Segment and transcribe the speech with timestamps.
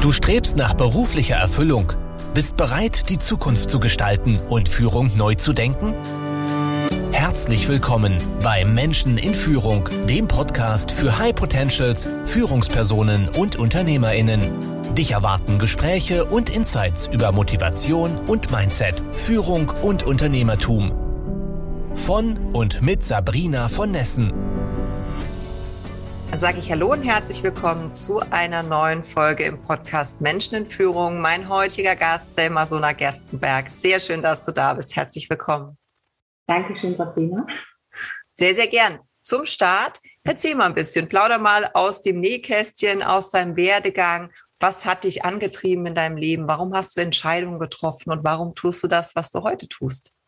[0.00, 1.92] Du strebst nach beruflicher Erfüllung,
[2.32, 5.92] bist bereit, die Zukunft zu gestalten und Führung neu zu denken?
[7.12, 14.94] Herzlich willkommen bei Menschen in Führung, dem Podcast für High Potentials, Führungspersonen und Unternehmerinnen.
[14.94, 20.94] Dich erwarten Gespräche und Insights über Motivation und Mindset, Führung und Unternehmertum.
[21.94, 24.49] Von und mit Sabrina von Nessen.
[26.30, 30.66] Dann sage ich Hallo und herzlich willkommen zu einer neuen Folge im Podcast Menschen in
[30.66, 31.20] Führung.
[31.20, 33.68] Mein heutiger Gast, Selma Sona Gerstenberg.
[33.68, 34.94] Sehr schön, dass du da bist.
[34.94, 35.76] Herzlich willkommen.
[36.46, 37.44] Dankeschön, Sabrina.
[38.32, 39.00] Sehr, sehr gern.
[39.24, 44.30] Zum Start, erzähl mal ein bisschen, plauder mal aus dem Nähkästchen, aus deinem Werdegang.
[44.60, 46.46] Was hat dich angetrieben in deinem Leben?
[46.46, 50.19] Warum hast du Entscheidungen getroffen und warum tust du das, was du heute tust?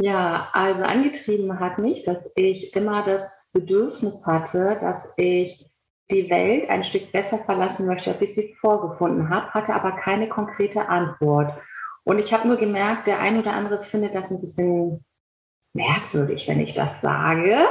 [0.00, 5.66] Ja, also angetrieben hat mich, dass ich immer das Bedürfnis hatte, dass ich
[6.10, 10.28] die Welt ein Stück besser verlassen möchte, als ich sie vorgefunden habe, hatte aber keine
[10.28, 11.52] konkrete Antwort.
[12.04, 15.04] Und ich habe nur gemerkt, der ein oder andere findet das ein bisschen
[15.74, 17.66] merkwürdig, wenn ich das sage.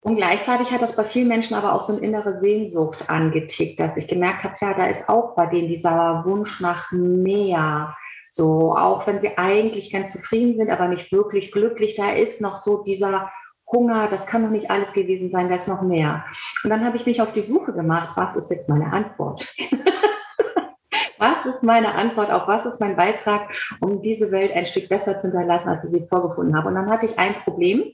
[0.00, 3.96] Und gleichzeitig hat das bei vielen Menschen aber auch so eine innere Sehnsucht angetickt, dass
[3.96, 7.96] ich gemerkt habe, ja, da ist auch bei denen dieser Wunsch nach mehr,
[8.34, 12.56] so, auch wenn sie eigentlich ganz zufrieden sind, aber nicht wirklich glücklich, da ist noch
[12.56, 13.30] so dieser
[13.70, 16.24] Hunger, das kann noch nicht alles gewesen sein, da ist noch mehr.
[16.64, 19.46] Und dann habe ich mich auf die Suche gemacht, was ist jetzt meine Antwort?
[21.18, 25.18] was ist meine Antwort auf was ist mein Beitrag, um diese Welt ein Stück besser
[25.18, 26.68] zu hinterlassen, als ich sie vorgefunden habe?
[26.68, 27.92] Und dann hatte ich ein Problem.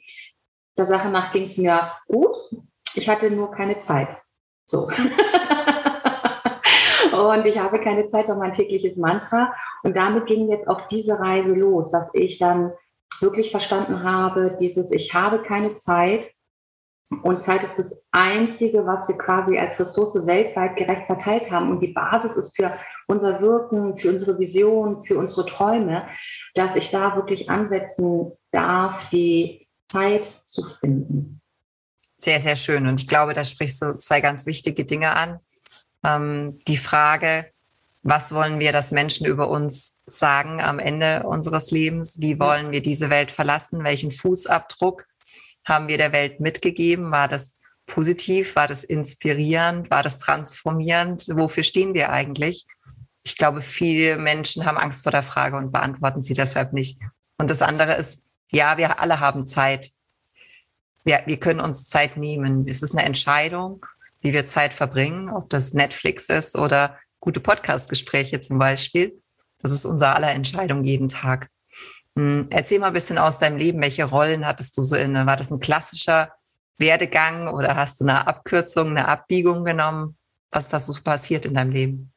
[0.76, 2.36] Der Sache nach ging es mir gut.
[2.94, 4.08] Ich hatte nur keine Zeit.
[4.66, 4.88] So.
[7.18, 9.52] Und ich habe keine Zeit, war mein tägliches Mantra.
[9.82, 12.72] Und damit ging jetzt auch diese Reise los, dass ich dann
[13.20, 16.30] wirklich verstanden habe, dieses Ich habe keine Zeit.
[17.22, 21.70] Und Zeit ist das Einzige, was wir quasi als Ressource weltweit gerecht verteilt haben.
[21.70, 22.74] Und die Basis ist für
[23.06, 26.06] unser Wirken, für unsere Vision, für unsere Träume,
[26.54, 31.40] dass ich da wirklich ansetzen darf, die Zeit zu finden.
[32.18, 32.86] Sehr, sehr schön.
[32.86, 35.38] Und ich glaube, da sprichst du zwei ganz wichtige Dinge an
[36.04, 37.52] ähm, die Frage,
[38.02, 42.20] was wollen wir, dass Menschen über uns sagen am Ende unseres Lebens?
[42.20, 43.84] Wie wollen wir diese Welt verlassen?
[43.84, 45.06] Welchen Fußabdruck
[45.66, 47.10] haben wir der Welt mitgegeben?
[47.10, 47.56] War das
[47.86, 48.56] positiv?
[48.56, 49.90] War das inspirierend?
[49.90, 51.26] War das transformierend?
[51.32, 52.66] Wofür stehen wir eigentlich?
[53.24, 57.00] Ich glaube, viele Menschen haben Angst vor der Frage und beantworten sie deshalb nicht.
[57.36, 59.90] Und das andere ist, ja, wir alle haben Zeit.
[61.04, 62.66] Wir, wir können uns Zeit nehmen.
[62.68, 63.84] Es ist eine Entscheidung
[64.20, 69.20] wie wir Zeit verbringen, ob das Netflix ist oder gute Podcast-Gespräche zum Beispiel.
[69.60, 71.48] Das ist unser aller Entscheidung jeden Tag.
[72.16, 73.80] Hm, erzähl mal ein bisschen aus deinem Leben.
[73.80, 75.26] Welche Rollen hattest du so inne?
[75.26, 76.32] War das ein klassischer
[76.78, 80.16] Werdegang oder hast du eine Abkürzung, eine Abbiegung genommen?
[80.50, 82.12] Was ist da so passiert in deinem Leben?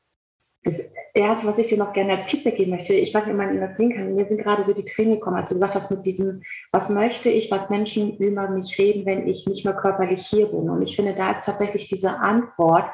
[0.63, 3.37] Das Erste, was ich dir noch gerne als Feedback geben möchte, ich weiß nicht, ob
[3.37, 5.89] man das sehen kann, mir sind gerade so die Tränen gekommen, als du gesagt hast,
[5.89, 10.25] mit diesem, was möchte ich, was Menschen über mich reden, wenn ich nicht mehr körperlich
[10.27, 10.69] hier bin.
[10.69, 12.85] Und ich finde, da ist tatsächlich diese Antwort,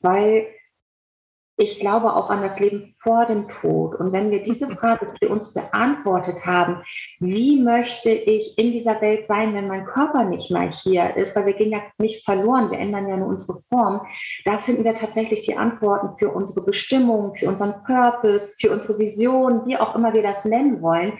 [0.00, 0.48] weil
[1.58, 3.94] ich glaube auch an das Leben vor dem Tod.
[3.96, 6.82] Und wenn wir diese Frage für uns beantwortet haben,
[7.20, 11.46] wie möchte ich in dieser Welt sein, wenn mein Körper nicht mehr hier ist, weil
[11.46, 14.00] wir gehen ja nicht verloren, wir ändern ja nur unsere Form,
[14.44, 19.66] da finden wir tatsächlich die Antworten für unsere Bestimmung, für unseren Purpose, für unsere Vision,
[19.66, 21.18] wie auch immer wir das nennen wollen.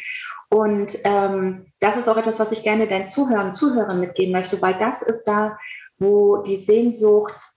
[0.49, 4.61] Und ähm, das ist auch etwas, was ich gerne deinen Zuhörern und Zuhörern mitgeben möchte,
[4.63, 5.59] weil das ist da,
[5.99, 7.52] wo die Sehnsucht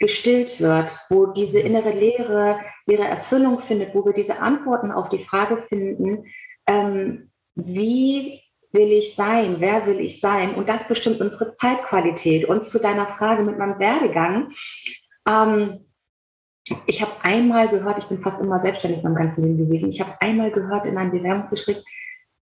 [0.00, 5.22] gestillt wird, wo diese innere Lehre ihre Erfüllung findet, wo wir diese Antworten auf die
[5.22, 6.24] Frage finden,
[6.66, 8.40] ähm, wie
[8.72, 10.54] will ich sein, wer will ich sein?
[10.54, 12.46] Und das bestimmt unsere Zeitqualität.
[12.46, 14.50] Und zu deiner Frage mit meinem Werdegang.
[15.28, 15.86] Ähm,
[16.86, 20.12] ich habe einmal gehört, ich bin fast immer selbstständig beim ganzen Leben gewesen, ich habe
[20.20, 21.84] einmal gehört in einem Bewerbungsgespräch,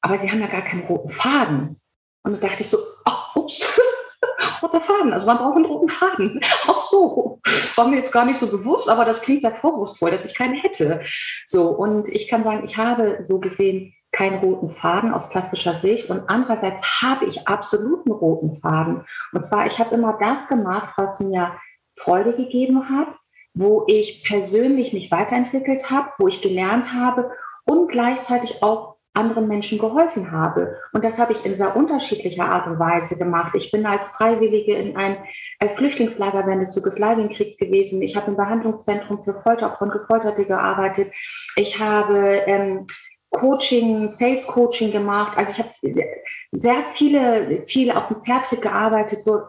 [0.00, 1.81] aber Sie haben ja gar keinen roten Faden.
[2.25, 2.78] Und da dachte ich so,
[4.76, 5.12] roter Faden.
[5.12, 6.41] Also man braucht einen roten Faden.
[6.66, 7.41] Ach so,
[7.76, 10.54] war mir jetzt gar nicht so bewusst, aber das klingt sehr vorwurfsvoll, dass ich keinen
[10.54, 11.03] hätte.
[11.45, 16.09] So, und ich kann sagen, ich habe so gesehen keinen roten Faden aus klassischer Sicht
[16.09, 19.04] und andererseits habe ich absolut einen roten Faden.
[19.33, 21.53] Und zwar, ich habe immer das gemacht, was mir
[21.98, 23.09] Freude gegeben hat,
[23.53, 27.30] wo ich persönlich mich weiterentwickelt habe, wo ich gelernt habe
[27.65, 30.77] und gleichzeitig auch anderen Menschen geholfen habe.
[30.92, 33.53] Und das habe ich in sehr unterschiedlicher Art und Weise gemacht.
[33.54, 35.18] Ich bin als Freiwillige in ein
[35.74, 38.03] Flüchtlingslager während des Jugoslawienkriegs gewesen.
[38.03, 41.13] Ich habe im Behandlungszentrum für Folteropfer und Gefolterte gearbeitet.
[41.57, 42.86] Ich habe ähm,
[43.30, 45.36] Coaching, Sales Coaching gemacht.
[45.36, 46.04] Also ich habe
[46.53, 49.42] sehr viele, viel auf dem Pferdtrick gearbeitet so,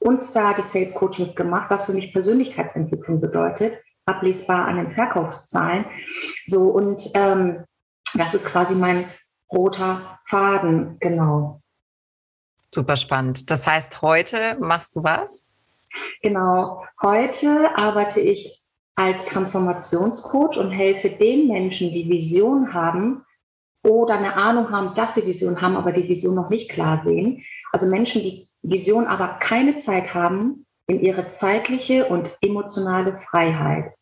[0.00, 3.78] und da die Sales Coachings gemacht, was für mich Persönlichkeitsentwicklung bedeutet.
[4.06, 5.84] ablesbar an den Verkaufszahlen.
[6.46, 7.64] So, und ähm,
[8.14, 9.10] das ist quasi mein
[9.52, 11.60] roter Faden, genau.
[12.70, 13.50] Super spannend.
[13.50, 15.48] Das heißt, heute machst du was?
[16.22, 16.84] Genau.
[17.02, 18.60] Heute arbeite ich
[18.94, 23.24] als Transformationscoach und helfe den Menschen, die Vision haben
[23.84, 27.44] oder eine Ahnung haben, dass sie Vision haben, aber die Vision noch nicht klar sehen.
[27.72, 33.94] Also Menschen, die Vision, aber keine Zeit haben in ihre zeitliche und emotionale Freiheit.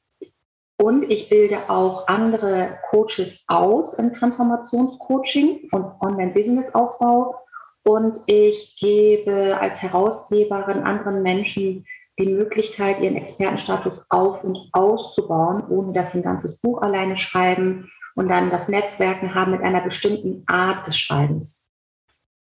[0.78, 7.34] Und ich bilde auch andere Coaches aus im Transformationscoaching und Online-Business-Aufbau.
[7.82, 11.86] Und ich gebe als Herausgeberin anderen Menschen
[12.18, 17.90] die Möglichkeit, ihren Expertenstatus auf- und auszubauen, ohne dass sie ein ganzes Buch alleine schreiben
[18.14, 21.70] und dann das Netzwerken haben mit einer bestimmten Art des Schreibens.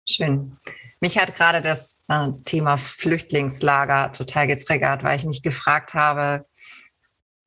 [0.08, 0.56] Schön.
[1.00, 6.46] Mich hat gerade das äh, Thema Flüchtlingslager total getriggert, weil ich mich gefragt habe,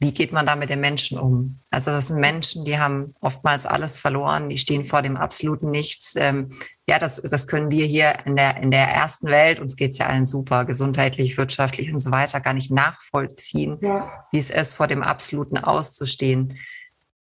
[0.02, 1.60] wie geht man da mit den Menschen um?
[1.70, 6.16] Also das sind Menschen, die haben oftmals alles verloren, die stehen vor dem absoluten Nichts.
[6.18, 6.50] Ähm,
[6.90, 10.08] ja, das, das können wir hier in der, in der ersten Welt, uns geht's ja
[10.08, 14.10] allen super, gesundheitlich, wirtschaftlich und so weiter, gar nicht nachvollziehen, ja.
[14.32, 16.58] wie es ist, vor dem Absoluten auszustehen.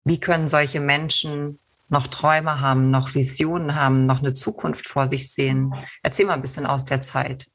[0.03, 5.31] Wie können solche Menschen noch Träume haben, noch Visionen haben, noch eine Zukunft vor sich
[5.31, 5.73] sehen.
[6.03, 7.45] Erzähl mal ein bisschen aus der Zeit.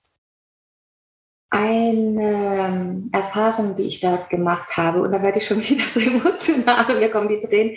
[1.52, 5.98] Eine ähm, Erfahrung, die ich dort gemacht habe, und da werde ich schon wieder so
[5.98, 7.76] emotional, mir kommen die Tränen,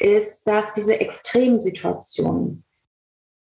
[0.00, 2.64] ist, dass diese Extremsituationen,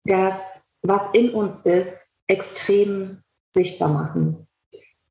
[0.04, 3.24] das, was in uns ist, extrem
[3.54, 4.48] sichtbar machen.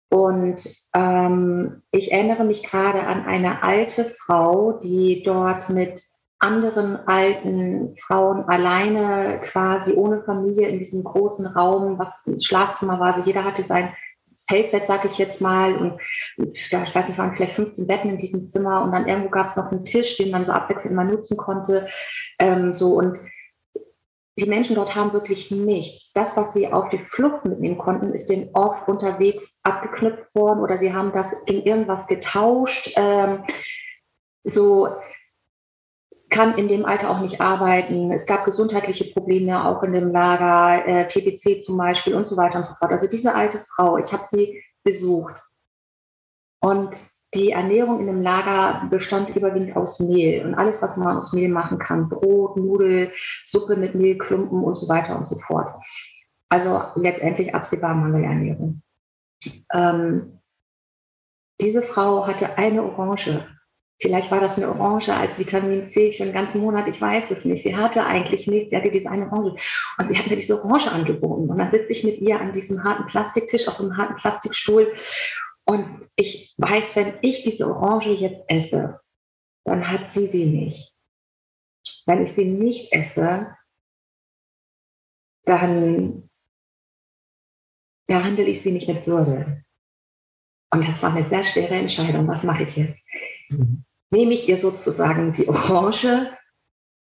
[0.09, 0.65] Und
[0.95, 6.01] ähm, ich erinnere mich gerade an eine alte Frau, die dort mit
[6.39, 13.15] anderen alten Frauen alleine quasi ohne Familie in diesem großen Raum, was ein Schlafzimmer war.
[13.15, 13.95] Also jeder hatte sein
[14.47, 15.77] Feldbett, sag ich jetzt mal.
[15.77, 16.01] Und
[16.71, 19.49] da, ich weiß nicht, waren vielleicht 15 Betten in diesem Zimmer und dann irgendwo gab
[19.49, 21.87] es noch einen Tisch, den man so abwechselnd mal nutzen konnte.
[22.39, 23.19] Ähm, so und
[24.39, 26.13] die Menschen dort haben wirklich nichts.
[26.13, 30.77] Das, was sie auf die Flucht mitnehmen konnten, ist denen oft unterwegs abgeknüpft worden oder
[30.77, 32.93] sie haben das gegen irgendwas getauscht.
[32.97, 33.45] Ähm,
[34.43, 34.89] so,
[36.35, 38.11] kann in dem Alter auch nicht arbeiten.
[38.11, 42.59] Es gab gesundheitliche Probleme auch in dem Lager, äh, TBC zum Beispiel und so weiter
[42.59, 42.91] und so fort.
[42.91, 45.35] Also diese alte Frau, ich habe sie besucht.
[46.61, 46.97] Und
[47.35, 51.51] die Ernährung in dem Lager bestand überwiegend aus Mehl und alles, was man aus Mehl
[51.51, 52.09] machen kann.
[52.09, 53.13] Brot, Nudel,
[53.45, 55.73] Suppe mit Mehlklumpen und so weiter und so fort.
[56.49, 58.83] Also letztendlich absehbar Mangelernährung.
[59.73, 60.41] Ähm,
[61.61, 63.47] diese Frau hatte eine Orange
[64.01, 67.45] Vielleicht war das eine Orange als Vitamin C für einen ganzen Monat, ich weiß es
[67.45, 67.63] nicht.
[67.63, 69.63] Sie hatte eigentlich nichts, sie hatte diese eine Orange.
[69.99, 71.49] Und sie hat mir diese Orange angeboten.
[71.49, 74.95] Und dann sitze ich mit ihr an diesem harten Plastiktisch auf so einem harten Plastikstuhl.
[75.65, 79.01] Und ich weiß, wenn ich diese Orange jetzt esse,
[79.65, 80.99] dann hat sie sie nicht.
[82.07, 83.57] Wenn ich sie nicht esse,
[85.45, 86.29] dann
[88.07, 89.65] behandle ich sie nicht mit Würde.
[90.73, 92.27] Und das war eine sehr schwere Entscheidung.
[92.27, 93.09] Was mache ich jetzt?
[94.11, 96.31] Nehme ich ihr sozusagen die Orange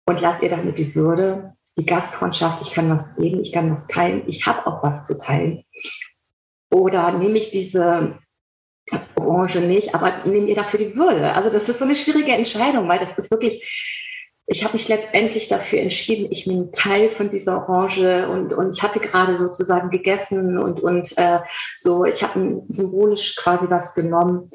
[0.07, 3.87] und lasse ihr damit die Würde, die Gastfreundschaft, ich kann was geben, ich kann was
[3.87, 5.63] teilen, ich habe auch was zu teilen.
[6.71, 8.19] Oder nehme ich diese
[9.15, 11.33] Orange nicht, aber nehme ihr dafür die Würde.
[11.35, 13.63] Also das ist so eine schwierige Entscheidung, weil das ist wirklich,
[14.47, 18.83] ich habe mich letztendlich dafür entschieden, ich einen Teil von dieser Orange und, und ich
[18.83, 21.41] hatte gerade sozusagen gegessen und, und äh,
[21.75, 24.51] so, ich habe symbolisch quasi was genommen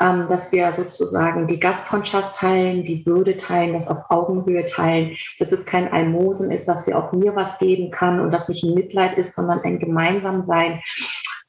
[0.00, 5.52] ähm, dass wir sozusagen die Gastfreundschaft teilen, die Würde teilen, das auf Augenhöhe teilen, dass
[5.52, 8.74] es kein Almosen ist, dass sie auch mir was geben kann und das nicht ein
[8.74, 10.82] Mitleid ist, sondern ein Gemeinsamsein.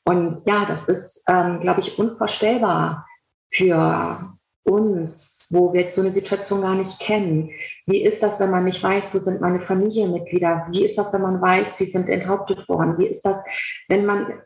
[0.06, 3.06] Und ja, das ist, ähm, glaube ich, unvorstellbar
[3.51, 7.51] für uns, wo wir jetzt so eine Situation gar nicht kennen.
[7.86, 10.68] Wie ist das, wenn man nicht weiß, wo sind meine Familienmitglieder?
[10.72, 12.98] Wie ist das, wenn man weiß, die sind enthauptet worden?
[12.98, 13.44] Wie ist das,
[13.88, 14.42] wenn man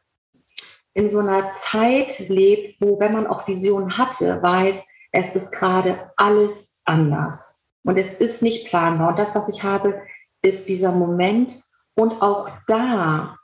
[0.93, 6.11] in so einer Zeit lebt, wo, wenn man auch Visionen hatte, weiß, es ist gerade
[6.17, 7.67] alles anders.
[7.83, 9.09] Und es ist nicht planbar.
[9.09, 10.01] Und das, was ich habe,
[10.41, 11.61] ist dieser Moment.
[11.95, 13.37] Und auch da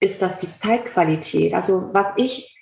[0.00, 1.54] ist das die Zeitqualität.
[1.54, 2.56] Also was ich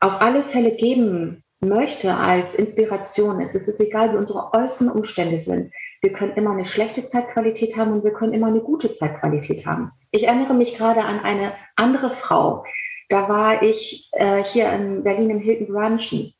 [0.00, 5.40] auf alle Fälle geben möchte als Inspiration ist, es ist egal, wie unsere äußeren Umstände
[5.40, 5.72] sind.
[6.00, 9.92] Wir können immer eine schlechte Zeitqualität haben und wir können immer eine gute Zeitqualität haben.
[10.10, 12.64] Ich erinnere mich gerade an eine andere Frau,
[13.10, 16.32] da war ich äh, hier in Berlin im Hilton Brunchen.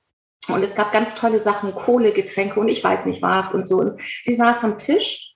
[0.49, 3.79] Und es gab ganz tolle Sachen, Kohle, Getränke und ich weiß nicht was und so.
[3.79, 5.35] Und sie saß am Tisch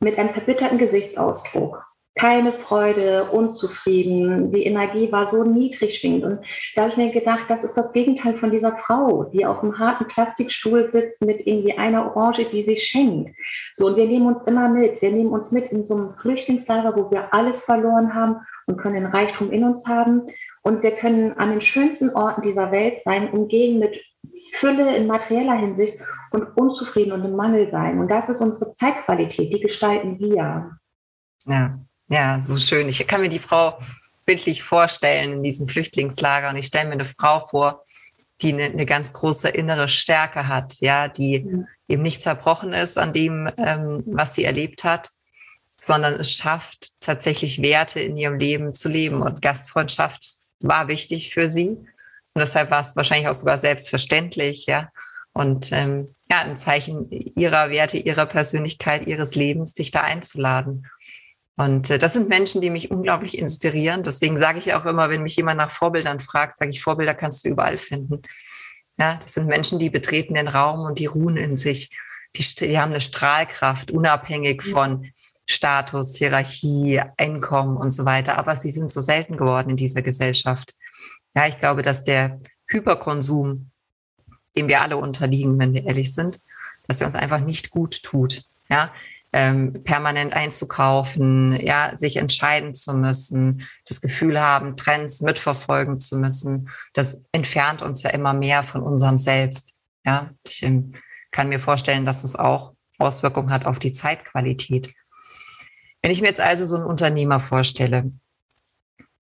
[0.00, 1.84] mit einem verbitterten Gesichtsausdruck.
[2.16, 4.52] Keine Freude, unzufrieden.
[4.52, 6.24] Die Energie war so niedrig schwingend.
[6.24, 6.38] Und
[6.74, 9.78] da habe ich mir gedacht, das ist das Gegenteil von dieser Frau, die auf einem
[9.78, 13.34] harten Plastikstuhl sitzt mit irgendwie einer Orange, die sie schenkt.
[13.72, 15.02] So, und wir nehmen uns immer mit.
[15.02, 18.94] Wir nehmen uns mit in so einem Flüchtlingslager, wo wir alles verloren haben und können
[18.94, 20.22] den Reichtum in uns haben.
[20.62, 24.00] Und wir können an den schönsten Orten dieser Welt sein, umgehen mit
[24.52, 25.98] Fülle in materieller Hinsicht
[26.30, 27.98] und unzufrieden und im Mangel sein.
[27.98, 30.78] Und das ist unsere Zeitqualität, die gestalten wir.
[31.46, 31.78] Ja,
[32.14, 32.88] ja, so schön.
[32.88, 33.76] Ich kann mir die Frau
[34.24, 37.80] bildlich vorstellen in diesem Flüchtlingslager und ich stelle mir eine Frau vor,
[38.40, 41.44] die eine, eine ganz große innere Stärke hat, ja, die
[41.88, 45.10] eben nicht zerbrochen ist an dem, ähm, was sie erlebt hat,
[45.68, 49.20] sondern es schafft, tatsächlich Werte in ihrem Leben zu leben.
[49.20, 51.68] Und Gastfreundschaft war wichtig für sie.
[51.68, 54.88] Und deshalb war es wahrscheinlich auch sogar selbstverständlich, ja.
[55.32, 60.86] Und ähm, ja, ein Zeichen ihrer Werte, ihrer Persönlichkeit, ihres Lebens, dich da einzuladen.
[61.56, 64.02] Und äh, das sind Menschen, die mich unglaublich inspirieren.
[64.02, 67.44] Deswegen sage ich auch immer, wenn mich jemand nach Vorbildern fragt, sage ich, Vorbilder kannst
[67.44, 68.22] du überall finden.
[68.98, 71.90] Ja, das sind Menschen, die betreten den Raum und die ruhen in sich.
[72.36, 75.10] Die, die haben eine Strahlkraft, unabhängig von
[75.46, 78.38] Status, Hierarchie, Einkommen und so weiter.
[78.38, 80.74] Aber sie sind so selten geworden in dieser Gesellschaft.
[81.34, 83.70] Ja, ich glaube, dass der Hyperkonsum,
[84.56, 86.40] dem wir alle unterliegen, wenn wir ehrlich sind,
[86.86, 88.44] dass der uns einfach nicht gut tut.
[88.68, 88.92] Ja,
[89.34, 96.70] ähm, permanent einzukaufen, ja, sich entscheiden zu müssen, das Gefühl haben, Trends mitverfolgen zu müssen,
[96.92, 99.76] das entfernt uns ja immer mehr von unserem Selbst.
[100.06, 100.92] Ja, ich ähm,
[101.32, 104.94] kann mir vorstellen, dass es auch Auswirkungen hat auf die Zeitqualität.
[106.00, 108.12] Wenn ich mir jetzt also so einen Unternehmer vorstelle,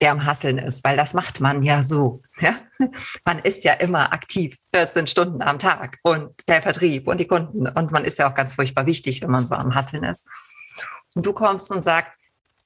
[0.02, 2.22] der am Hasseln ist, weil das macht man ja so.
[2.40, 2.56] Ja?
[3.24, 7.68] Man ist ja immer aktiv, 14 Stunden am Tag und der Vertrieb und die Kunden
[7.68, 10.28] und man ist ja auch ganz furchtbar wichtig, wenn man so am Hasseln ist.
[11.14, 12.06] Und du kommst und sag,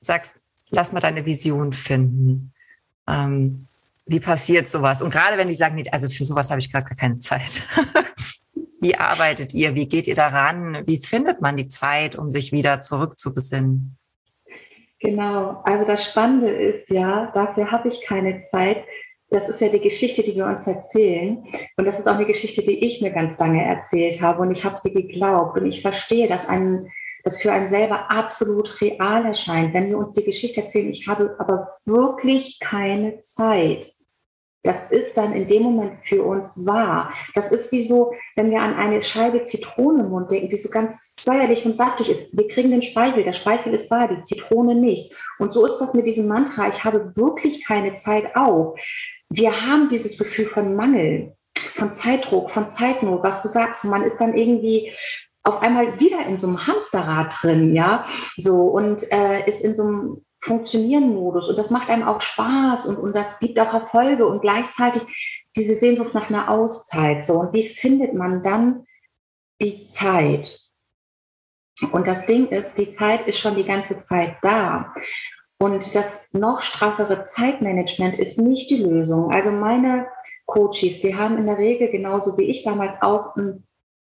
[0.01, 0.41] sagst,
[0.71, 2.55] lass mal deine Vision finden.
[3.07, 3.69] Ähm,
[4.07, 5.03] wie passiert sowas?
[5.03, 7.63] Und gerade wenn die sagen, also für sowas habe ich gerade keine Zeit.
[8.81, 9.75] wie arbeitet ihr?
[9.75, 10.85] Wie geht ihr daran?
[10.87, 13.99] Wie findet man die Zeit, um sich wieder zurückzubesinnen?
[15.07, 18.83] Genau, also das Spannende ist ja, dafür habe ich keine Zeit.
[19.31, 21.45] Das ist ja die Geschichte, die wir uns erzählen.
[21.77, 24.43] Und das ist auch eine Geschichte, die ich mir ganz lange erzählt habe.
[24.43, 25.61] Und ich habe sie geglaubt.
[25.61, 26.91] Und ich verstehe, dass ein,
[27.23, 30.91] das für einen selber absolut real erscheint, wenn wir uns die Geschichte erzählen.
[30.91, 33.87] Ich habe aber wirklich keine Zeit.
[34.67, 37.13] Das ist dann in dem Moment für uns wahr.
[37.35, 40.69] Das ist wie so, wenn wir an eine Scheibe Zitrone im Mund denken, die so
[40.69, 42.37] ganz säuerlich und saftig ist.
[42.37, 45.15] Wir kriegen den Speichel, der Speichel ist wahr, die Zitrone nicht.
[45.39, 48.77] Und so ist das mit diesem Mantra, ich habe wirklich keine Zeit auch.
[49.29, 51.35] Wir haben dieses Gefühl von Mangel,
[51.75, 53.85] von Zeitdruck, von Zeitnot, was du sagst.
[53.85, 54.93] Und man ist dann irgendwie
[55.47, 58.05] auf einmal wieder in so einem Hamsterrad drin, ja,
[58.37, 62.99] so und äh, ist in so einem Funktionieren-Modus und das macht einem auch Spaß und,
[62.99, 65.03] und das gibt auch Erfolge und gleichzeitig
[65.57, 67.25] diese Sehnsucht nach einer Auszeit.
[67.25, 68.87] So, und wie findet man dann
[69.61, 70.61] die Zeit?
[71.91, 74.95] Und das Ding ist, die Zeit ist schon die ganze Zeit da.
[75.59, 79.33] Und das noch straffere Zeitmanagement ist nicht die Lösung.
[79.33, 80.07] Also meine
[80.47, 83.67] Coaches, die haben in der Regel genauso wie ich damals auch einen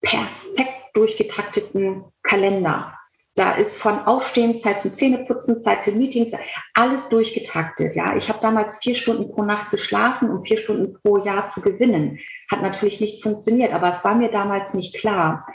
[0.01, 2.99] perfekt durchgetakteten Kalender.
[3.39, 6.34] Da ist von Aufstehen, Zeit zum Zähneputzen, Zeit für Meetings,
[6.74, 7.96] alles durchgetaktet.
[7.96, 11.62] Ja, ich habe damals vier Stunden pro Nacht geschlafen, um vier Stunden pro Jahr zu
[11.62, 12.19] gewinnen.
[12.51, 15.48] Hat natürlich nicht funktioniert, aber es war mir damals nicht klar.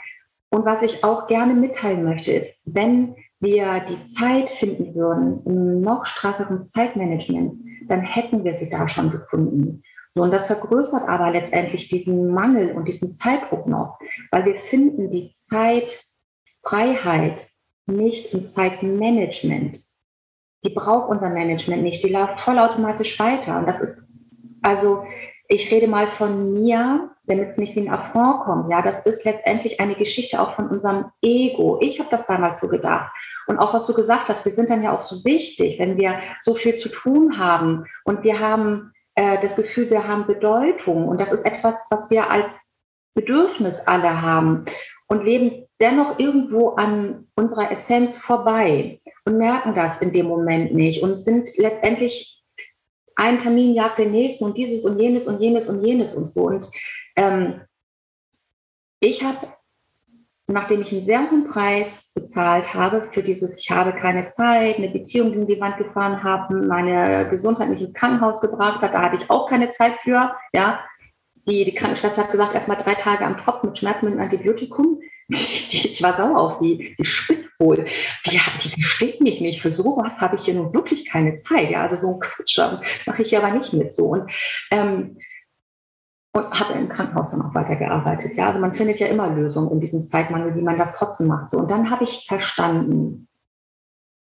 [0.49, 5.81] Und was ich auch gerne mitteilen möchte, ist, wenn wir die Zeit finden würden im
[5.81, 7.53] noch strafferen Zeitmanagement,
[7.87, 9.83] dann hätten wir sie da schon gefunden.
[10.09, 13.99] So, und das vergrößert aber letztendlich diesen Mangel und diesen Zeitdruck noch,
[14.31, 17.51] weil wir finden die Zeitfreiheit
[17.87, 19.79] nicht im Zeitmanagement.
[20.63, 22.03] Die braucht unser Management nicht.
[22.03, 23.59] Die läuft vollautomatisch weiter.
[23.59, 24.11] Und das ist,
[24.61, 25.03] also,
[25.47, 28.71] ich rede mal von mir, damit es nicht wie ein Affront kommt.
[28.71, 31.79] Ja, das ist letztendlich eine Geschichte auch von unserem Ego.
[31.81, 33.11] Ich habe das damals so gedacht.
[33.47, 36.19] Und auch was du gesagt hast, wir sind dann ja auch so wichtig, wenn wir
[36.41, 41.07] so viel zu tun haben und wir haben äh, das Gefühl, wir haben Bedeutung.
[41.07, 42.75] Und das ist etwas, was wir als
[43.13, 44.65] Bedürfnis alle haben
[45.07, 51.03] und leben dennoch irgendwo an unserer Essenz vorbei und merken das in dem Moment nicht
[51.03, 52.43] und sind letztendlich
[53.15, 56.43] ein Termin jagt den nächsten und dieses und jenes und jenes und jenes und so.
[56.43, 56.67] Und
[57.15, 57.61] ähm,
[58.99, 59.37] ich habe,
[60.47, 64.89] nachdem ich einen sehr hohen Preis bezahlt habe für dieses, ich habe keine Zeit, eine
[64.89, 69.17] Beziehung gegen die Wand gefahren habe, meine Gesundheit mich ins Krankenhaus gebracht hat, da hatte
[69.17, 70.85] ich auch keine Zeit für, ja,
[71.47, 74.23] die, die Krankenschwester hat gesagt, erst mal drei Tage am Tropf mit Schmerzen mit einem
[74.23, 74.99] Antibiotikum.
[75.27, 76.95] Die, ich war sauer auf die.
[76.97, 77.85] Die spinnt wohl.
[78.25, 79.61] Die, die versteht mich nicht.
[79.61, 81.69] Für sowas habe ich hier nun wirklich keine Zeit.
[81.69, 82.59] Ja, also so ein Quatsch
[83.07, 84.05] mache ich aber nicht mit so.
[84.05, 84.31] Und,
[84.71, 85.17] ähm,
[86.33, 88.35] und habe im Krankenhaus dann auch weitergearbeitet.
[88.35, 91.49] Ja, also man findet ja immer Lösungen in diesem Zeitmangel, wie man das trotzdem macht.
[91.49, 91.59] So.
[91.59, 93.27] Und dann habe ich verstanden,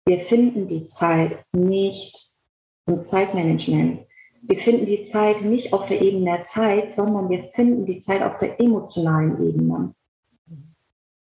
[0.06, 2.38] wir finden die Zeit nicht
[2.86, 4.06] im Zeitmanagement.
[4.40, 8.22] Wir finden die Zeit nicht auf der Ebene der Zeit, sondern wir finden die Zeit
[8.22, 9.94] auf der emotionalen Ebene.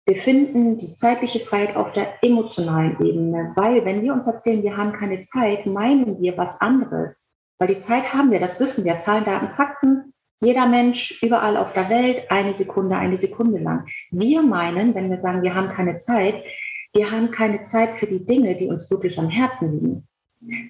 [0.06, 4.76] Wir finden die zeitliche Freiheit auf der emotionalen Ebene, weil wenn wir uns erzählen, wir
[4.76, 7.28] haben keine Zeit, meinen wir was anderes.
[7.58, 11.72] Weil die Zeit haben wir, das wissen wir, Zahlen, Daten, Fakten, jeder Mensch überall auf
[11.72, 13.86] der Welt, eine Sekunde, eine Sekunde lang.
[14.10, 16.44] Wir meinen, wenn wir sagen, wir haben keine Zeit,
[16.92, 20.08] wir haben keine Zeit für die Dinge, die uns wirklich am Herzen liegen.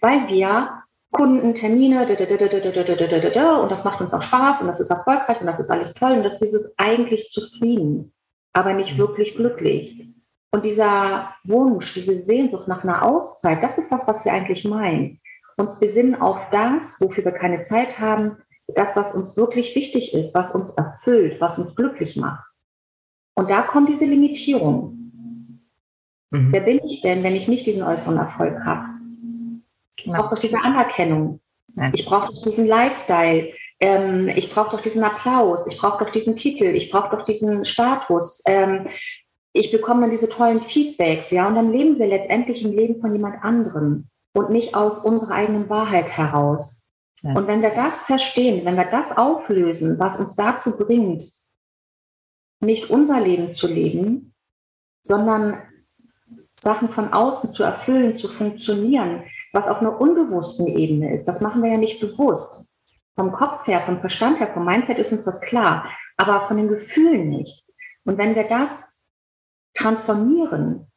[0.00, 2.02] Weil wir Kunden, Termine,
[3.62, 6.12] und das macht uns auch Spaß und das ist erfolgreich und das ist alles toll
[6.12, 8.13] und das ist dieses eigentlich zufrieden,
[8.54, 10.08] aber nicht wirklich glücklich.
[10.52, 15.20] Und dieser Wunsch, diese Sehnsucht nach einer Auszeit, das ist das, was wir eigentlich meinen.
[15.56, 20.34] Uns besinnen auf das, wofür wir keine Zeit haben, das, was uns wirklich wichtig ist,
[20.34, 22.44] was uns erfüllt, was uns glücklich macht.
[23.34, 24.94] Und da kommt diese Limitierung.
[26.30, 26.52] Mhm.
[26.52, 28.88] Wer bin ich denn, wenn ich nicht diesen äußeren Erfolg habe?
[29.96, 31.40] Ich brauche doch diese Anerkennung.
[31.92, 33.52] Ich brauche doch diesen Lifestyle.
[33.84, 35.66] Ähm, ich brauche doch diesen Applaus.
[35.66, 36.64] Ich brauche doch diesen Titel.
[36.64, 38.42] Ich brauche doch diesen Status.
[38.46, 38.86] Ähm,
[39.52, 43.12] ich bekomme dann diese tollen Feedbacks, ja, und dann leben wir letztendlich im Leben von
[43.12, 46.88] jemand anderem und nicht aus unserer eigenen Wahrheit heraus.
[47.22, 47.34] Ja.
[47.34, 51.24] Und wenn wir das verstehen, wenn wir das auflösen, was uns dazu bringt,
[52.60, 54.34] nicht unser Leben zu leben,
[55.04, 55.62] sondern
[56.58, 61.28] Sachen von außen zu erfüllen, zu funktionieren, was auf einer unbewussten Ebene ist.
[61.28, 62.72] Das machen wir ja nicht bewusst.
[63.16, 66.68] Vom Kopf her, vom Verstand her, vom Mindset ist uns das klar, aber von den
[66.68, 67.64] Gefühlen nicht.
[68.04, 69.00] Und wenn wir das
[69.74, 70.90] transformieren,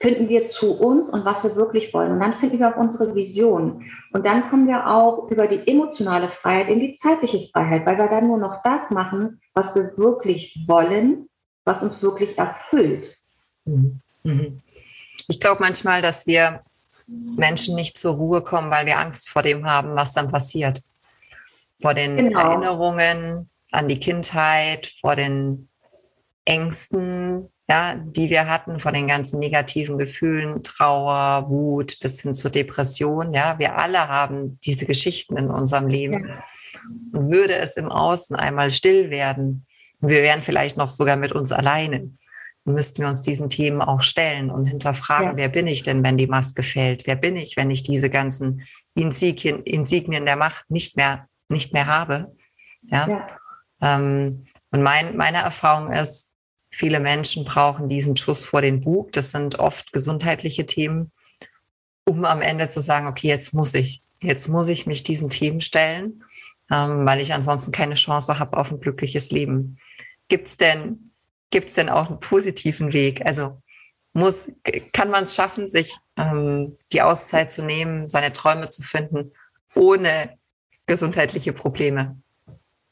[0.00, 2.12] finden wir zu uns und was wir wirklich wollen.
[2.12, 3.90] Und dann finden wir auch unsere Vision.
[4.12, 8.08] Und dann kommen wir auch über die emotionale Freiheit in die zeitliche Freiheit, weil wir
[8.08, 11.28] dann nur noch das machen, was wir wirklich wollen,
[11.64, 13.16] was uns wirklich erfüllt.
[13.64, 14.00] Mhm.
[14.22, 14.60] Mhm.
[15.28, 16.62] Ich glaube manchmal, dass wir
[17.06, 20.82] Menschen nicht zur Ruhe kommen, weil wir Angst vor dem haben, was dann passiert.
[21.80, 22.40] Vor den genau.
[22.40, 25.68] Erinnerungen an die Kindheit, vor den
[26.44, 32.50] Ängsten, ja, die wir hatten, vor den ganzen negativen Gefühlen, Trauer, Wut bis hin zur
[32.50, 33.34] Depression.
[33.34, 36.28] Ja, wir alle haben diese Geschichten in unserem Leben.
[36.28, 36.44] Ja.
[37.12, 39.66] Und würde es im Außen einmal still werden,
[40.00, 42.10] wir wären vielleicht noch sogar mit uns alleine,
[42.64, 45.36] müssten wir uns diesen Themen auch stellen und hinterfragen, ja.
[45.36, 47.06] wer bin ich denn, wenn die Maske fällt?
[47.06, 51.86] Wer bin ich, wenn ich diese ganzen Insignien, Insignien der Macht nicht mehr, nicht mehr
[51.86, 52.34] habe?
[52.82, 53.08] Ja.
[53.08, 53.26] ja.
[53.80, 56.32] Ähm, und mein, meine Erfahrung ist,
[56.70, 59.12] viele Menschen brauchen diesen Schuss vor den Bug.
[59.12, 61.12] Das sind oft gesundheitliche Themen,
[62.04, 65.60] um am Ende zu sagen, okay, jetzt muss ich, jetzt muss ich mich diesen Themen
[65.60, 66.24] stellen,
[66.70, 69.78] ähm, weil ich ansonsten keine Chance habe auf ein glückliches Leben.
[70.28, 71.06] Gibt es denn
[71.50, 73.24] gibt es denn auch einen positiven Weg?
[73.24, 73.62] Also
[74.12, 74.50] muss,
[74.92, 79.32] kann man es schaffen, sich ähm, die Auszeit zu nehmen, seine Träume zu finden,
[79.74, 80.38] ohne
[80.86, 82.16] gesundheitliche Probleme?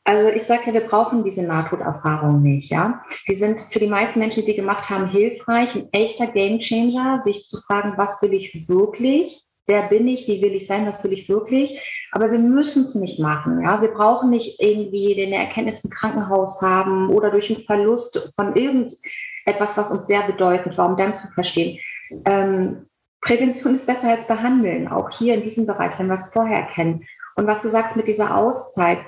[0.06, 3.02] Also ich sage ja, wir brauchen diese Nahtoderfahrung nicht, ja.
[3.26, 7.56] Die sind für die meisten Menschen, die gemacht haben, hilfreich, ein echter Gamechanger, sich zu
[7.56, 9.44] fragen, was will ich wirklich?
[9.66, 10.28] Wer bin ich?
[10.28, 10.86] Wie will ich sein?
[10.86, 11.80] Was will ich wirklich?
[12.12, 13.62] Aber wir müssen es nicht machen.
[13.62, 13.80] Ja?
[13.80, 19.78] Wir brauchen nicht irgendwie eine Erkenntnis im Krankenhaus haben oder durch einen Verlust von irgendetwas,
[19.78, 21.78] was uns sehr bedeutend war, um dann zu verstehen.
[22.26, 22.86] Ähm,
[23.22, 27.06] Prävention ist besser als behandeln, auch hier in diesem Bereich, wenn wir es vorher erkennen.
[27.36, 28.98] Und was du sagst mit dieser Auszeit,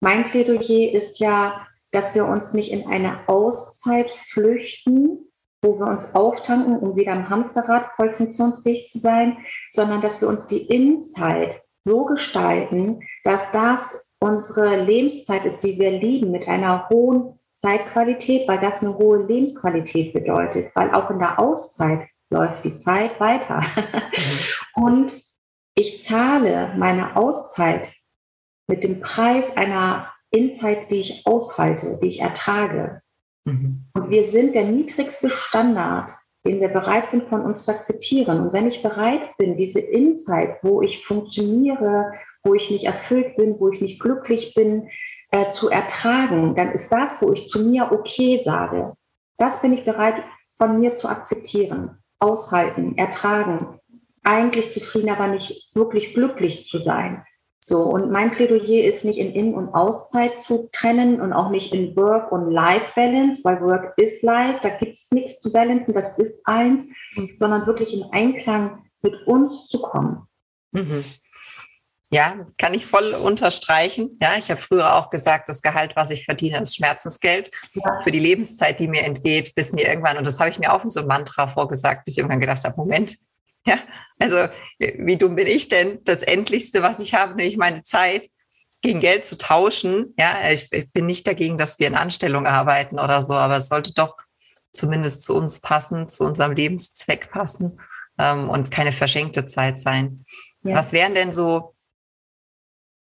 [0.00, 5.30] mein Plädoyer ist ja, dass wir uns nicht in eine Auszeit flüchten,
[5.62, 9.38] wo wir uns auftanken, um wieder im Hamsterrad voll funktionsfähig zu sein,
[9.70, 15.90] sondern dass wir uns die Innenzeit so gestalten, dass das unsere Lebenszeit ist, die wir
[15.90, 21.38] lieben, mit einer hohen Zeitqualität, weil das eine hohe Lebensqualität bedeutet, weil auch in der
[21.38, 23.60] Auszeit läuft die Zeit weiter.
[23.60, 24.84] Mhm.
[24.84, 25.25] Und
[25.76, 27.92] ich zahle meine Auszeit
[28.66, 33.02] mit dem Preis einer Inzeit, die ich aushalte, die ich ertrage.
[33.44, 33.84] Mhm.
[33.94, 36.12] Und wir sind der niedrigste Standard,
[36.44, 38.40] den wir bereit sind von uns zu akzeptieren.
[38.40, 42.12] Und wenn ich bereit bin, diese Insight, wo ich funktioniere,
[42.42, 44.88] wo ich nicht erfüllt bin, wo ich nicht glücklich bin,
[45.30, 48.94] äh, zu ertragen, dann ist das, wo ich zu mir okay sage.
[49.38, 50.22] Das bin ich bereit
[50.54, 53.80] von mir zu akzeptieren, aushalten, ertragen,
[54.26, 57.24] eigentlich zufrieden, aber nicht wirklich glücklich zu sein.
[57.60, 61.74] So, und mein Plädoyer ist nicht in In- und Auszeit zu trennen und auch nicht
[61.74, 66.16] in Work- und Life-Balance, weil Work ist Life, da gibt es nichts zu balancen, das
[66.18, 67.34] ist eins, mhm.
[67.38, 70.28] sondern wirklich in Einklang mit uns zu kommen.
[70.72, 71.04] Mhm.
[72.12, 74.16] Ja, kann ich voll unterstreichen.
[74.22, 78.00] Ja, ich habe früher auch gesagt, das Gehalt, was ich verdiene, ist Schmerzensgeld ja.
[78.04, 80.84] für die Lebenszeit, die mir entgeht, bis mir irgendwann, und das habe ich mir auch
[80.84, 83.16] wie so ein Mantra vorgesagt, bis ich irgendwann gedacht habe, Moment,
[83.66, 83.78] ja,
[84.18, 84.36] also
[84.78, 86.00] wie dumm bin ich denn?
[86.04, 88.26] Das Endlichste, was ich habe, nämlich meine Zeit,
[88.82, 90.14] gegen Geld zu tauschen.
[90.18, 93.68] Ja, ich, ich bin nicht dagegen, dass wir in Anstellung arbeiten oder so, aber es
[93.68, 94.16] sollte doch
[94.72, 97.80] zumindest zu uns passen, zu unserem Lebenszweck passen
[98.18, 100.22] ähm, und keine verschenkte Zeit sein.
[100.62, 100.76] Ja.
[100.76, 101.74] Was wären denn so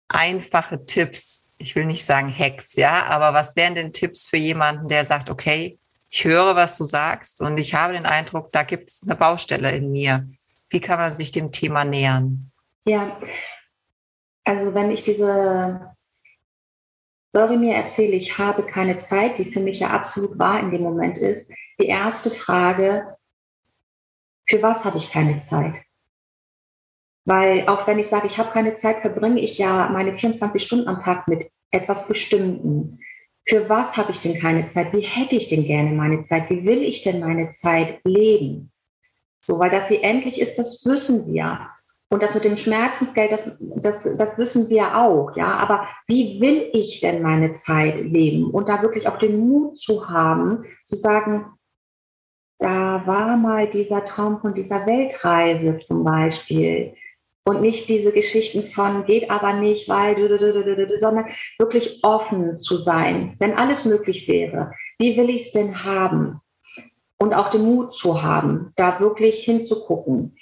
[0.08, 1.48] einfache Tipps?
[1.58, 5.30] Ich will nicht sagen Hacks, ja, aber was wären denn Tipps für jemanden, der sagt,
[5.30, 9.16] okay, ich höre, was du sagst und ich habe den Eindruck, da gibt es eine
[9.16, 10.28] Baustelle in mir.
[10.74, 12.52] Wie kann man sich dem Thema nähern?
[12.84, 13.22] Ja,
[14.44, 15.96] also wenn ich diese
[17.30, 20.82] Story mir erzähle, ich habe keine Zeit, die für mich ja absolut wahr in dem
[20.82, 23.16] Moment ist, die erste Frage,
[24.50, 25.84] für was habe ich keine Zeit?
[27.26, 30.88] Weil auch wenn ich sage, ich habe keine Zeit, verbringe ich ja meine 24 Stunden
[30.88, 33.00] am Tag mit etwas Bestimmten.
[33.46, 34.92] Für was habe ich denn keine Zeit?
[34.92, 36.50] Wie hätte ich denn gerne meine Zeit?
[36.50, 38.73] Wie will ich denn meine Zeit leben?
[39.46, 41.60] So, weil dass sie endlich ist, das wissen wir.
[42.10, 45.56] Und das mit dem Schmerzensgeld, das, das, das wissen wir auch, ja.
[45.58, 48.52] Aber wie will ich denn meine Zeit leben?
[48.52, 51.46] Und da wirklich auch den Mut zu haben, zu sagen,
[52.60, 56.94] da war mal dieser Traum von dieser Weltreise zum Beispiel.
[57.46, 60.16] Und nicht diese Geschichten von geht aber nicht, weil,
[61.00, 61.26] sondern
[61.58, 64.72] wirklich offen zu sein, wenn alles möglich wäre.
[64.98, 66.40] Wie will ich es denn haben?
[67.24, 70.36] Und auch den Mut zu haben, da wirklich hinzugucken.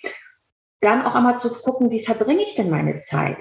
[0.80, 3.38] Dann auch einmal zu gucken, wie verbringe ich denn meine Zeit?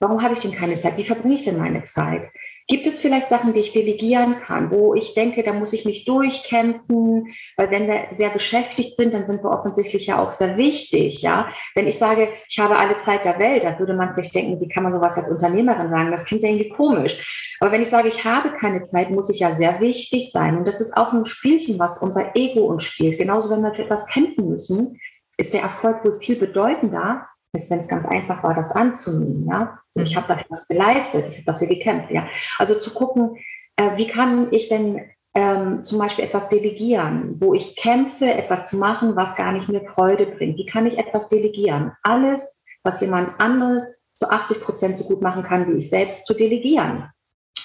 [0.00, 0.96] Warum habe ich denn keine Zeit?
[0.96, 2.30] Wie verbringe ich denn meine Zeit?
[2.68, 6.04] Gibt es vielleicht Sachen, die ich delegieren kann, wo ich denke, da muss ich mich
[6.04, 11.22] durchkämpfen, weil wenn wir sehr beschäftigt sind, dann sind wir offensichtlich ja auch sehr wichtig,
[11.22, 11.48] ja.
[11.74, 14.68] Wenn ich sage, ich habe alle Zeit der Welt, dann würde man vielleicht denken, wie
[14.68, 16.10] kann man sowas als Unternehmerin sagen?
[16.12, 17.56] Das klingt ja irgendwie komisch.
[17.60, 20.56] Aber wenn ich sage, ich habe keine Zeit, muss ich ja sehr wichtig sein.
[20.56, 23.18] Und das ist auch ein Spielchen, was unser Ego uns spielt.
[23.18, 25.00] Genauso, wenn wir für etwas kämpfen müssen,
[25.36, 29.48] ist der Erfolg wohl viel bedeutender, als wenn es ganz einfach war, das anzunehmen.
[29.48, 29.78] Ja?
[29.94, 30.20] Also ich mhm.
[30.20, 32.10] habe dafür was geleistet, ich habe dafür gekämpft.
[32.10, 32.26] Ja?
[32.58, 33.36] Also zu gucken,
[33.76, 35.02] äh, wie kann ich denn
[35.34, 39.86] ähm, zum Beispiel etwas delegieren, wo ich kämpfe, etwas zu machen, was gar nicht mir
[39.86, 40.58] Freude bringt.
[40.58, 41.92] Wie kann ich etwas delegieren?
[42.02, 46.34] Alles, was jemand anderes zu 80 Prozent so gut machen kann, wie ich selbst, zu
[46.34, 47.10] delegieren.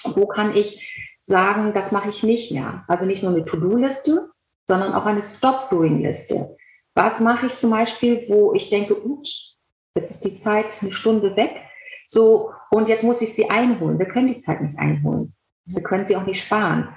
[0.04, 2.84] Wo kann ich sagen, das mache ich nicht mehr?
[2.88, 4.30] Also nicht nur eine To-Do-Liste,
[4.66, 6.56] sondern auch eine Stop-Doing-Liste.
[6.94, 9.57] Was mache ich zum Beispiel, wo ich denke, ups,
[9.98, 11.60] Jetzt ist die Zeit eine Stunde weg.
[12.06, 13.98] So, und jetzt muss ich sie einholen.
[13.98, 15.34] Wir können die Zeit nicht einholen.
[15.66, 16.88] Wir können sie auch nicht sparen.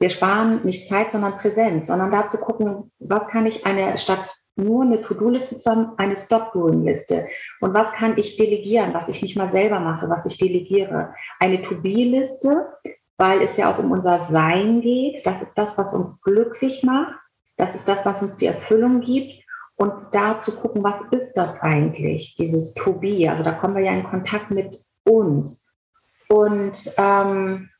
[0.00, 4.26] Wir sparen nicht Zeit, sondern Präsenz, sondern da zu gucken, was kann ich eine, statt
[4.56, 7.26] nur eine To-Do-Liste zu haben, eine Stop-Doing-Liste.
[7.60, 11.14] Und was kann ich delegieren, was ich nicht mal selber mache, was ich delegiere.
[11.38, 12.68] Eine To-Be-Liste,
[13.18, 15.24] weil es ja auch um unser Sein geht.
[15.26, 17.14] Das ist das, was uns glücklich macht.
[17.56, 19.43] Das ist das, was uns die Erfüllung gibt
[19.76, 23.28] und da zu gucken, was ist das eigentlich, dieses To Be.
[23.28, 25.74] Also da kommen wir ja in Kontakt mit uns.
[26.28, 27.70] Und ähm,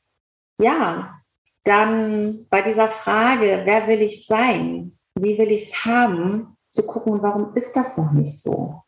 [0.58, 1.20] ja,
[1.64, 7.22] dann bei dieser Frage, wer will ich sein, wie will ich es haben, zu gucken,
[7.22, 8.82] warum ist das noch nicht so?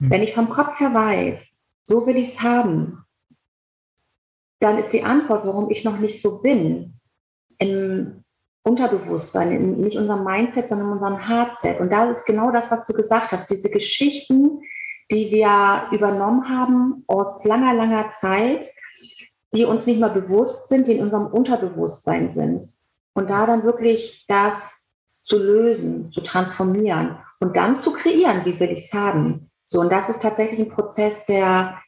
[0.00, 0.10] Hm.
[0.10, 3.04] Wenn ich vom Kopf her weiß, so will ich es haben,
[4.60, 6.98] dann ist die Antwort, warum ich noch nicht so bin,
[7.58, 8.24] im
[8.68, 11.80] Unterbewusstsein, nicht unserem Mindset, sondern unserem Hardset.
[11.80, 14.60] Und da ist genau das, was du gesagt hast, diese Geschichten,
[15.10, 18.66] die wir übernommen haben aus langer, langer Zeit,
[19.54, 22.74] die uns nicht mal bewusst sind, die in unserem Unterbewusstsein sind.
[23.14, 24.90] Und da dann wirklich das
[25.22, 29.50] zu lösen, zu transformieren und dann zu kreieren, wie will ich es haben.
[29.64, 31.80] So, und das ist tatsächlich ein Prozess der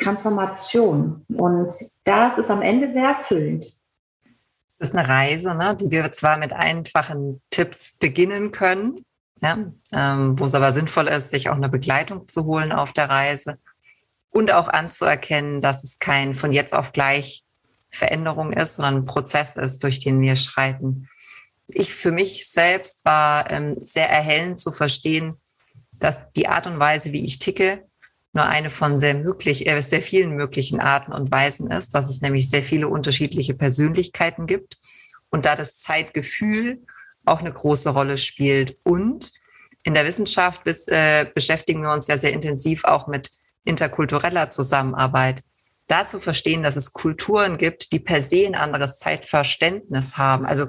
[0.00, 1.24] Transformation.
[1.28, 1.72] Und
[2.04, 3.81] das ist am Ende sehr erfüllend
[4.80, 9.04] ist eine Reise, ne, die wir zwar mit einfachen Tipps beginnen können,
[9.40, 9.58] ja,
[9.92, 13.58] ähm, wo es aber sinnvoll ist, sich auch eine Begleitung zu holen auf der Reise
[14.32, 17.44] und auch anzuerkennen, dass es kein von jetzt auf gleich
[17.90, 21.08] Veränderung ist, sondern ein Prozess ist, durch den wir schreiten.
[21.68, 25.36] Ich für mich selbst war ähm, sehr erhellend zu verstehen,
[25.92, 27.86] dass die Art und Weise, wie ich ticke,
[28.32, 32.22] nur eine von sehr möglich, äh, sehr vielen möglichen Arten und Weisen ist, dass es
[32.22, 34.78] nämlich sehr viele unterschiedliche Persönlichkeiten gibt
[35.30, 36.82] und da das Zeitgefühl
[37.24, 38.78] auch eine große Rolle spielt.
[38.84, 39.32] Und
[39.84, 43.30] in der Wissenschaft bis, äh, beschäftigen wir uns ja sehr intensiv auch mit
[43.64, 45.42] interkultureller Zusammenarbeit,
[45.86, 50.46] da zu verstehen, dass es Kulturen gibt, die per se ein anderes Zeitverständnis haben.
[50.46, 50.66] Also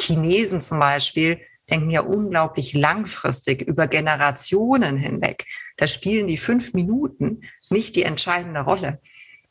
[0.00, 1.40] Chinesen zum Beispiel
[1.72, 5.46] denken ja unglaublich langfristig über Generationen hinweg.
[5.78, 9.00] Da spielen die fünf Minuten nicht die entscheidende Rolle.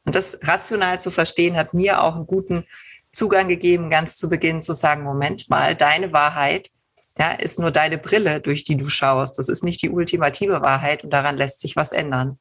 [0.06, 2.66] Und das rational zu verstehen, hat mir auch einen guten
[3.12, 6.70] Zugang gegeben, ganz zu Beginn zu sagen, Moment mal, deine Wahrheit
[7.18, 9.38] ja, ist nur deine Brille, durch die du schaust.
[9.38, 12.40] Das ist nicht die ultimative Wahrheit und daran lässt sich was ändern.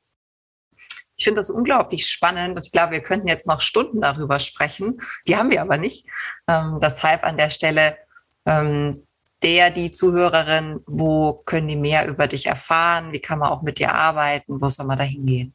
[1.16, 4.98] Ich finde das unglaublich spannend und ich glaube, wir könnten jetzt noch Stunden darüber sprechen.
[5.26, 6.06] Die haben wir aber nicht.
[6.48, 7.98] Ähm, deshalb an der Stelle
[8.46, 9.06] ähm,
[9.42, 13.12] der, die Zuhörerin, wo können die mehr über dich erfahren?
[13.12, 14.60] Wie kann man auch mit dir arbeiten?
[14.60, 15.54] Wo soll man da hingehen?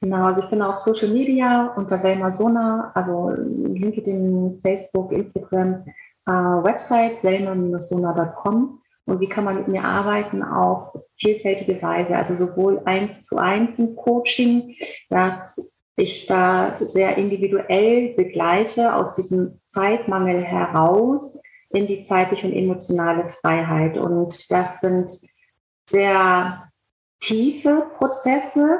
[0.00, 5.84] Genau, also ich bin auf Social Media unter Selma Sona, also LinkedIn, Facebook, Instagram,
[6.26, 8.80] äh, Website selma-sona.com.
[9.04, 10.42] Und wie kann man mit mir arbeiten?
[10.42, 14.76] Auf vielfältige Weise, also sowohl eins zu eins im Coaching,
[15.10, 23.28] dass ich da sehr individuell begleite aus diesem Zeitmangel heraus in die zeitliche und emotionale
[23.30, 23.96] Freiheit.
[23.96, 25.10] Und das sind
[25.88, 26.70] sehr
[27.20, 28.78] tiefe Prozesse,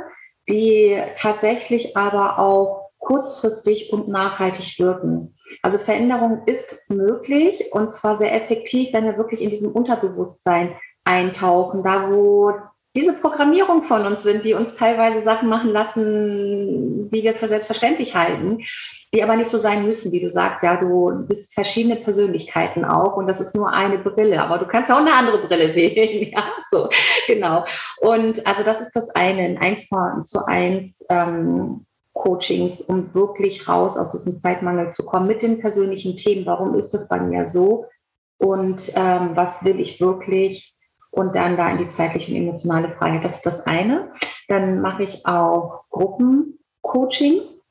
[0.49, 5.35] die tatsächlich aber auch kurzfristig und nachhaltig wirken.
[5.63, 11.83] Also Veränderung ist möglich und zwar sehr effektiv, wenn wir wirklich in diesem Unterbewusstsein eintauchen,
[11.83, 12.53] da wo
[12.97, 18.17] diese Programmierung von uns sind, die uns teilweise Sachen machen lassen, die wir für selbstverständlich
[18.17, 18.59] halten,
[19.15, 20.65] die aber nicht so sein müssen, wie du sagst.
[20.65, 24.91] Ja, du bist verschiedene Persönlichkeiten auch und das ist nur eine Brille, aber du kannst
[24.91, 26.33] auch eine andere Brille wählen.
[26.33, 26.89] Ja, so,
[27.29, 27.65] genau.
[28.01, 29.89] Und also das ist das eine, ein eins
[30.23, 36.17] zu eins ähm, Coachings, um wirklich raus aus diesem Zeitmangel zu kommen mit den persönlichen
[36.17, 36.45] Themen.
[36.45, 37.87] Warum ist das bei mir so?
[38.39, 40.77] Und ähm, was will ich wirklich?
[41.11, 43.25] Und dann da in die zeitliche und emotionale Freiheit.
[43.25, 44.13] Das ist das eine.
[44.49, 47.69] Dann mache ich auch Gruppencoachings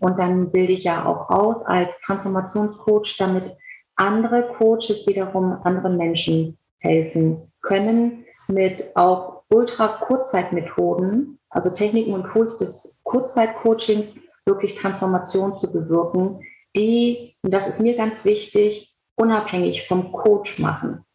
[0.00, 3.56] und dann bilde ich ja auch aus als Transformationscoach, damit
[3.94, 13.00] andere Coaches wiederum anderen Menschen helfen können mit auch ultra-Kurzzeitmethoden, also Techniken und Tools des
[13.04, 16.40] Kurzzeitcoachings wirklich Transformation zu bewirken,
[16.76, 21.05] die, und das ist mir ganz wichtig, unabhängig vom Coach machen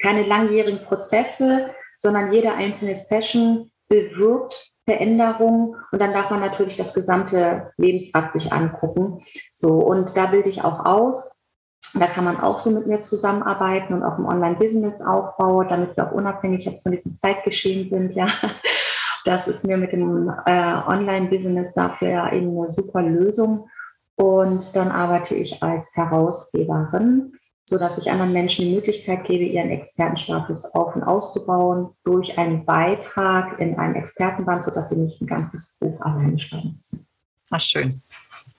[0.00, 6.94] keine langjährigen Prozesse, sondern jede einzelne Session bewirkt Veränderungen und dann darf man natürlich das
[6.94, 9.20] gesamte Lebensrad sich angucken.
[9.54, 11.36] So, und da bilde ich auch aus.
[11.94, 16.06] Da kann man auch so mit mir zusammenarbeiten und auch im Online-Business aufbauen, damit wir
[16.08, 18.26] auch unabhängig jetzt von diesem Zeitgeschehen sind, ja.
[19.26, 23.68] Das ist mir mit dem äh, Online-Business dafür ja eben eine super Lösung.
[24.16, 27.34] Und dann arbeite ich als Herausgeberin
[27.70, 33.60] sodass ich anderen Menschen die Möglichkeit gebe, ihren Expertenstatus auf- und auszubauen durch einen Beitrag
[33.60, 37.06] in einem Expertenband, sodass sie nicht ein ganzes Buch alleine schreiben müssen.
[37.50, 38.02] Ach, schön.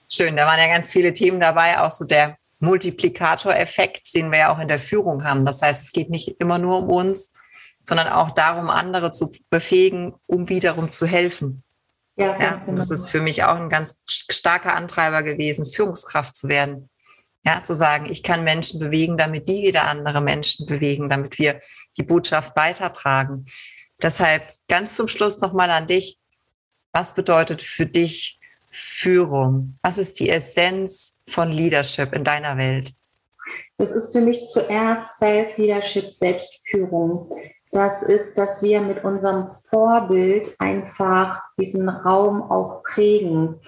[0.08, 4.54] Schön, da waren ja ganz viele Themen dabei, auch so der Multiplikatoreffekt, den wir ja
[4.54, 5.44] auch in der Führung haben.
[5.44, 7.34] Das heißt, es geht nicht immer nur um uns,
[7.84, 11.62] sondern auch darum, andere zu befähigen, um wiederum zu helfen.
[12.16, 12.76] Ja, ja, genau.
[12.76, 16.88] das ist für mich auch ein ganz starker Antreiber gewesen, Führungskraft zu werden.
[17.44, 21.58] Ja, zu sagen, ich kann Menschen bewegen, damit die wieder andere Menschen bewegen, damit wir
[21.96, 23.46] die Botschaft weitertragen.
[24.00, 26.18] Deshalb ganz zum Schluss nochmal an dich.
[26.92, 28.38] Was bedeutet für dich
[28.70, 29.78] Führung?
[29.82, 32.92] Was ist die Essenz von Leadership in deiner Welt?
[33.76, 37.28] Das ist für mich zuerst Self-Leadership, Selbstführung.
[37.72, 43.60] Das ist, dass wir mit unserem Vorbild einfach diesen Raum auch prägen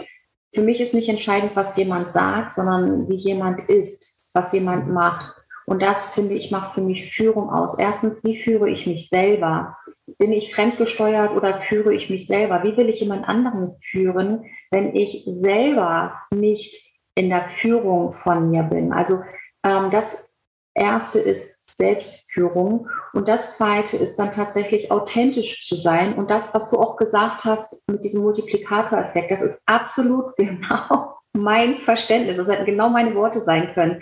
[0.54, 5.34] für mich ist nicht entscheidend, was jemand sagt, sondern wie jemand ist, was jemand macht.
[5.66, 7.78] Und das, finde ich, macht für mich Führung aus.
[7.78, 9.76] Erstens, wie führe ich mich selber?
[10.18, 12.62] Bin ich fremdgesteuert oder führe ich mich selber?
[12.62, 18.64] Wie will ich jemand anderen führen, wenn ich selber nicht in der Führung von mir
[18.64, 18.92] bin?
[18.92, 19.20] Also
[19.64, 20.32] ähm, das
[20.74, 22.88] Erste ist Selbstführung.
[23.12, 26.14] Und das Zweite ist dann tatsächlich authentisch zu sein.
[26.14, 31.78] Und das, was du auch gesagt hast mit diesem Multiplikatoreffekt, das ist absolut genau mein
[31.78, 32.36] Verständnis.
[32.36, 34.00] Das hätten genau meine Worte sein können.